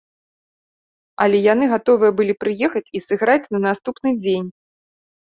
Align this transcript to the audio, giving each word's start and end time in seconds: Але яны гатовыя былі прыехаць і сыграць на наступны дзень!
Але 1.25 1.41
яны 1.53 1.65
гатовыя 1.73 2.11
былі 2.21 2.33
прыехаць 2.43 2.83
і 2.99 3.01
сыграць 3.07 3.49
на 3.57 3.61
наступны 3.67 4.09
дзень! 4.23 4.49